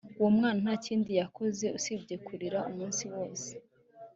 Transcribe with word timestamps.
Uwo 0.19 0.29
mwana 0.37 0.57
nta 0.63 0.75
kindi 0.85 1.11
yakoze 1.21 1.65
usibye 1.77 2.15
kurira 2.25 2.59
umunsi 2.71 3.03
wose 3.13 3.49